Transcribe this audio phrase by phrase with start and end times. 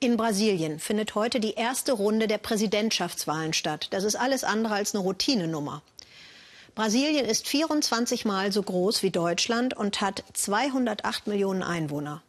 [0.00, 3.88] In Brasilien findet heute die erste Runde der Präsidentschaftswahlen statt.
[3.90, 5.82] Das ist alles andere als eine Routinenummer.
[6.76, 12.22] Brasilien ist 24 Mal so groß wie Deutschland und hat 208 Millionen Einwohner.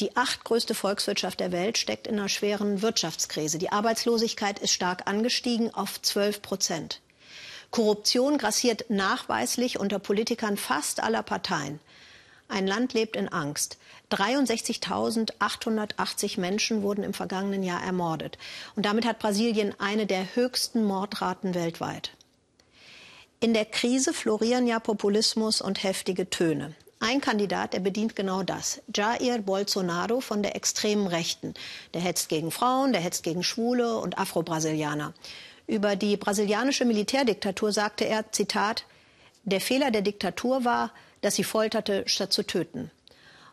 [0.00, 3.58] Die achtgrößte Volkswirtschaft der Welt steckt in einer schweren Wirtschaftskrise.
[3.58, 7.00] Die Arbeitslosigkeit ist stark angestiegen auf 12 Prozent.
[7.70, 11.78] Korruption grassiert nachweislich unter Politikern fast aller Parteien.
[12.54, 13.78] Ein Land lebt in Angst.
[14.12, 18.38] 63.880 Menschen wurden im vergangenen Jahr ermordet.
[18.76, 22.12] Und damit hat Brasilien eine der höchsten Mordraten weltweit.
[23.40, 26.76] In der Krise florieren ja Populismus und heftige Töne.
[27.00, 28.80] Ein Kandidat, der bedient genau das.
[28.94, 31.54] Jair Bolsonaro von der extremen Rechten.
[31.92, 35.12] Der hetzt gegen Frauen, der hetzt gegen Schwule und Afro-Brasilianer.
[35.66, 38.84] Über die brasilianische Militärdiktatur sagte er, Zitat,
[39.44, 40.90] der Fehler der Diktatur war,
[41.20, 42.90] dass sie folterte, statt zu töten.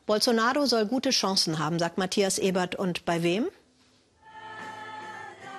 [0.05, 2.75] Bolsonaro soll gute Chancen haben, sagt Matthias Ebert.
[2.75, 3.47] Und bei wem?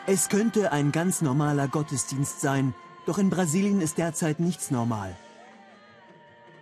[0.07, 2.75] Es könnte ein ganz normaler Gottesdienst sein,
[3.07, 5.17] doch in Brasilien ist derzeit nichts normal.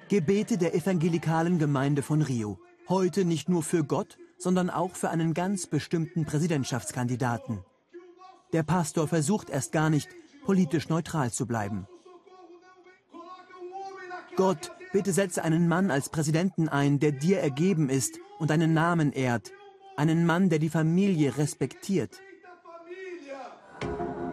[0.09, 2.59] Gebete der evangelikalen Gemeinde von Rio.
[2.89, 7.65] Heute nicht nur für Gott, sondern auch für einen ganz bestimmten Präsidentschaftskandidaten.
[8.53, 10.09] Der Pastor versucht erst gar nicht,
[10.45, 11.87] politisch neutral zu bleiben.
[14.41, 19.13] Gott, bitte setze einen Mann als Präsidenten ein, der dir ergeben ist und deinen Namen
[19.13, 19.53] ehrt.
[19.99, 22.23] Einen Mann, der die Familie respektiert.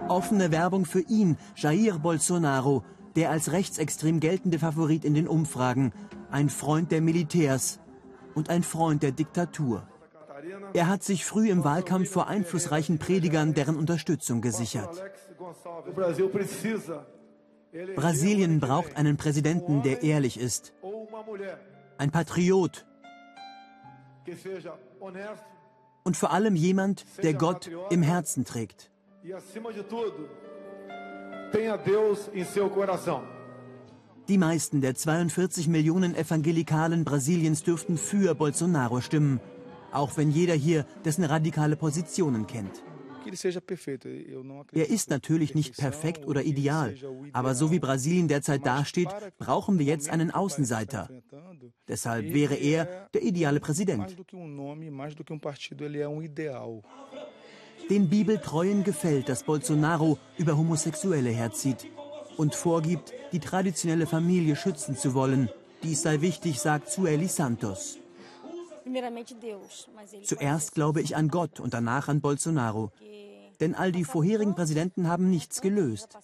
[0.08, 2.86] Offene Werbung für ihn, Jair Bolsonaro,
[3.18, 5.92] der als rechtsextrem geltende Favorit in den Umfragen,
[6.32, 7.82] ein Freund der Militärs
[8.34, 9.90] und ein Freund der Diktatur.
[10.72, 15.04] Er hat sich früh im Wahlkampf vor einflussreichen Predigern deren Unterstützung gesichert.
[17.96, 20.74] Brasilien braucht einen Präsidenten, der ehrlich ist.
[21.98, 22.86] Ein Patriot.
[26.04, 28.90] Und vor allem jemand, der Gott im Herzen trägt.
[34.28, 39.40] Die meisten der 42 Millionen Evangelikalen Brasiliens dürften für Bolsonaro stimmen,
[39.92, 42.84] auch wenn jeder hier dessen radikale Positionen kennt.
[44.74, 46.96] Er ist natürlich nicht perfekt oder ideal,
[47.34, 51.10] aber so wie Brasilien derzeit dasteht, brauchen wir jetzt einen Außenseiter.
[51.88, 54.18] Deshalb wäre er der ideale Präsident.
[57.90, 61.88] Den Bibeltreuen gefällt, dass Bolsonaro über Homosexuelle herzieht
[62.38, 65.50] und vorgibt, die traditionelle Familie schützen zu wollen.
[65.84, 68.00] Dies sei wichtig, sagt Sueli Santos.
[70.24, 72.92] Zuerst glaube ich an Gott und danach an Bolsonaro.
[73.60, 76.18] Denn all die vorherigen Präsidenten haben nichts gelöst.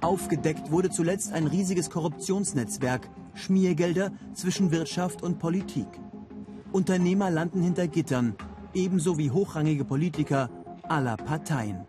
[0.00, 5.88] Aufgedeckt wurde zuletzt ein riesiges Korruptionsnetzwerk, Schmiergelder zwischen Wirtschaft und Politik.
[6.72, 8.36] Unternehmer landen hinter Gittern,
[8.74, 10.48] ebenso wie hochrangige Politiker
[10.82, 11.84] aller Parteien.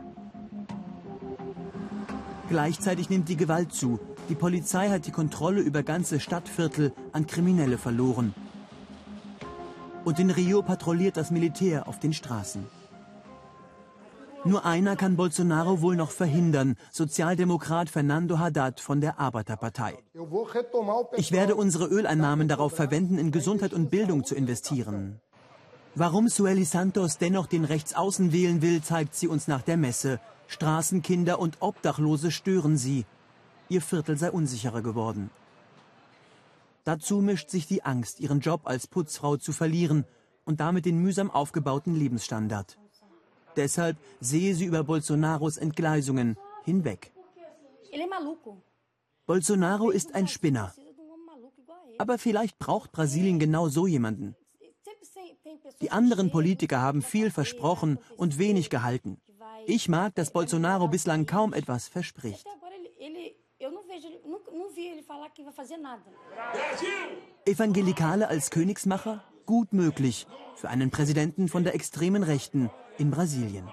[2.50, 4.00] Gleichzeitig nimmt die Gewalt zu.
[4.30, 8.34] Die Polizei hat die Kontrolle über ganze Stadtviertel an Kriminelle verloren.
[10.06, 12.66] Und in Rio patrouilliert das Militär auf den Straßen.
[14.44, 20.00] Nur einer kann Bolsonaro wohl noch verhindern, Sozialdemokrat Fernando Haddad von der Arbeiterpartei.
[21.16, 25.22] Ich werde unsere Öleinnahmen darauf verwenden, in Gesundheit und Bildung zu investieren.
[25.94, 30.20] Warum Sueli Santos dennoch den Rechtsaußen wählen will, zeigt sie uns nach der Messe.
[30.48, 33.06] Straßenkinder und Obdachlose stören sie.
[33.72, 35.30] Ihr Viertel sei unsicherer geworden.
[36.84, 40.04] Dazu mischt sich die Angst, ihren Job als Putzfrau zu verlieren
[40.44, 42.78] und damit den mühsam aufgebauten Lebensstandard.
[43.56, 47.14] Deshalb sehe sie über Bolsonaros Entgleisungen hinweg.
[49.26, 50.74] Bolsonaro ist ein Spinner.
[51.98, 54.36] Aber vielleicht braucht Brasilien genau so jemanden.
[55.80, 59.22] Die anderen Politiker haben viel versprochen und wenig gehalten.
[59.66, 62.46] Ich mag, dass Bolsonaro bislang kaum etwas verspricht.
[67.46, 69.24] Evangelikale als Königsmacher?
[69.46, 73.70] Gut möglich für einen Präsidenten von der extremen Rechten in Brasilien.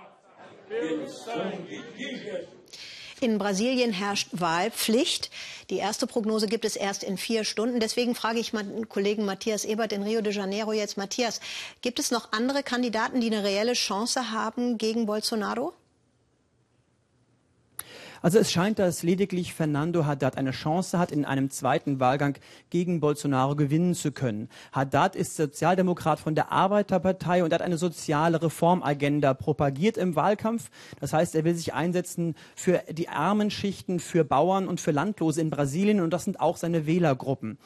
[3.21, 5.31] In Brasilien herrscht Wahlpflicht.
[5.71, 7.81] Die erste Prognose gibt es erst in vier Stunden.
[7.81, 10.97] Deswegen frage ich meinen Kollegen Matthias Ebert in Rio de Janeiro jetzt.
[10.97, 11.41] Matthias,
[11.83, 15.75] gibt es noch andere Kandidaten, die eine reelle Chance haben gegen Bolsonaro?
[18.21, 22.39] Also es scheint, dass lediglich Fernando Haddad eine Chance hat, in einem zweiten Wahlgang
[22.71, 24.49] gegen Bolsonaro gewinnen zu können.
[24.73, 30.71] Haddad ist Sozialdemokrat von der Arbeiterpartei und hat eine soziale Reformagenda propagiert im Wahlkampf.
[31.01, 35.41] Das heißt, er will sich einsetzen für die armen Schichten, für Bauern und für Landlose
[35.41, 37.59] in Brasilien und das sind auch seine Wählergruppen.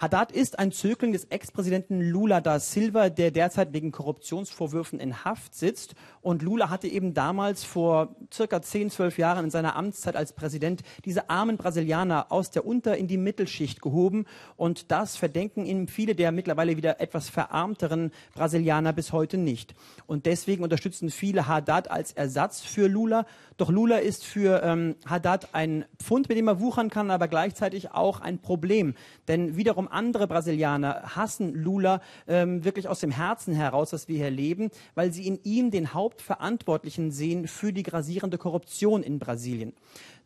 [0.00, 5.56] Haddad ist ein Zögling des Ex-Präsidenten Lula da Silva, der derzeit wegen Korruptionsvorwürfen in Haft
[5.56, 5.96] sitzt.
[6.20, 10.82] Und Lula hatte eben damals vor circa 10, 12 Jahren in seiner Amtszeit als Präsident
[11.04, 14.26] diese armen Brasilianer aus der Unter- in die Mittelschicht gehoben.
[14.56, 19.74] Und das verdenken ihm viele der mittlerweile wieder etwas verarmteren Brasilianer bis heute nicht.
[20.06, 23.26] Und deswegen unterstützen viele Haddad als Ersatz für Lula.
[23.56, 27.90] Doch Lula ist für ähm, Haddad ein Pfund, mit dem er wuchern kann, aber gleichzeitig
[27.90, 28.94] auch ein Problem.
[29.26, 34.30] Denn wiederum andere Brasilianer hassen Lula ähm, wirklich aus dem Herzen heraus, dass wir hier
[34.30, 39.72] leben, weil sie in ihm den Hauptverantwortlichen sehen für die grasierende Korruption in Brasilien.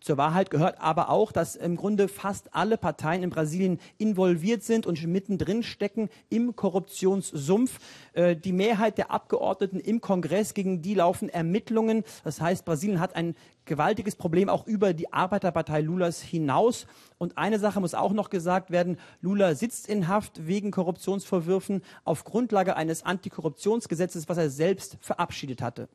[0.03, 4.85] Zur Wahrheit gehört aber auch, dass im Grunde fast alle Parteien in Brasilien involviert sind
[4.85, 7.79] und mittendrin stecken im Korruptionssumpf.
[8.13, 12.03] Äh, die Mehrheit der Abgeordneten im Kongress, gegen die laufen Ermittlungen.
[12.25, 16.89] Das heißt, Brasilien hat ein gewaltiges Problem auch über die Arbeiterpartei Lulas hinaus.
[17.19, 18.99] Und eine Sache muss auch noch gesagt werden.
[19.21, 25.89] Lula sitzt in Haft wegen Korruptionsvorwürfen auf Grundlage eines Antikorruptionsgesetzes, was er selbst verabschiedet hatte.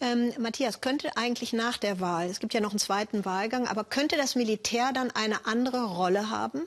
[0.00, 3.84] Ähm, Matthias, könnte eigentlich nach der Wahl, es gibt ja noch einen zweiten Wahlgang, aber
[3.84, 6.62] könnte das Militär dann eine andere Rolle haben?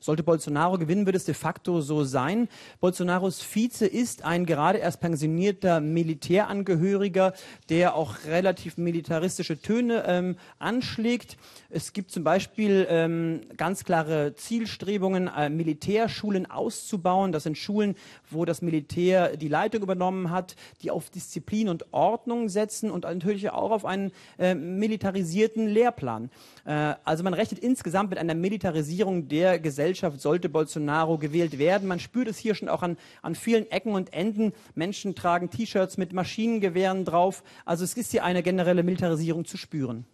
[0.00, 2.48] Sollte Bolsonaro gewinnen, wird es de facto so sein.
[2.80, 7.32] Bolsonaros Vize ist ein gerade erst pensionierter Militärangehöriger,
[7.68, 11.36] der auch relativ militaristische Töne ähm, anschlägt.
[11.70, 17.32] Es gibt zum Beispiel ähm, ganz klare Zielstrebungen, äh, Militärschulen auszubauen.
[17.32, 17.94] Das sind Schulen,
[18.30, 23.50] wo das Militär die Leitung übernommen hat, die auf Disziplin und Ordnung setzen und natürlich
[23.50, 26.30] auch auf einen äh, militarisierten Lehrplan.
[26.64, 29.58] Äh, also man rechnet insgesamt mit einer Militarisierung der
[29.98, 31.88] Gesellschaft, sollte Bolsonaro gewählt werden.
[31.88, 34.52] Man spürt es hier schon auch an, an vielen Ecken und Enden.
[34.74, 37.42] Menschen tragen T-Shirts mit Maschinengewehren drauf.
[37.64, 40.06] Also es ist hier eine generelle Militarisierung zu spüren.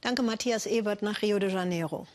[0.00, 2.06] Danke, Matthias Ebert nach Rio de Janeiro.